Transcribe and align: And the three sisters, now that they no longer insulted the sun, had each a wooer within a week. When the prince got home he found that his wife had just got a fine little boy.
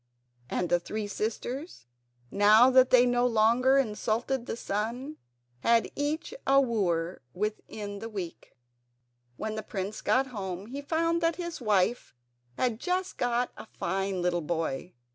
And 0.49 0.69
the 0.69 0.79
three 0.79 1.05
sisters, 1.05 1.85
now 2.31 2.71
that 2.71 2.89
they 2.89 3.05
no 3.05 3.27
longer 3.27 3.77
insulted 3.77 4.47
the 4.47 4.57
sun, 4.57 5.17
had 5.59 5.91
each 5.95 6.33
a 6.47 6.59
wooer 6.59 7.21
within 7.35 8.03
a 8.03 8.09
week. 8.09 8.57
When 9.37 9.53
the 9.53 9.61
prince 9.61 10.01
got 10.01 10.25
home 10.33 10.65
he 10.65 10.81
found 10.81 11.21
that 11.21 11.35
his 11.35 11.61
wife 11.61 12.15
had 12.57 12.79
just 12.79 13.17
got 13.19 13.51
a 13.55 13.67
fine 13.77 14.23
little 14.23 14.41
boy. 14.41 14.93